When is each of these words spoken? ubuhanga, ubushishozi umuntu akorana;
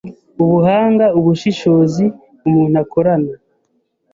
ubuhanga, 0.43 1.05
ubushishozi 1.19 2.05
umuntu 2.47 2.75
akorana; 2.83 3.33